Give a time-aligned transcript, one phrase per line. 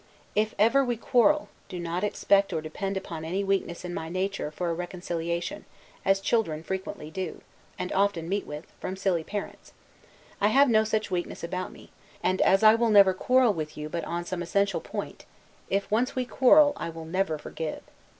[0.33, 4.49] If ever we quarrel, do not expect or depend upon any weakness in my nature,
[4.49, 5.63] for a reconciliation,
[6.03, 7.41] as children frequently do,
[7.77, 9.73] and often meet with, from silly parents;
[10.41, 11.91] I have no such weakness about me:
[12.23, 15.25] and, as I will never quarrel with you but upon some essential point;
[15.69, 17.83] if once we quarrel, I will never forgive.